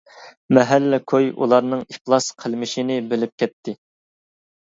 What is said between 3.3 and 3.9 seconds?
كەتتى.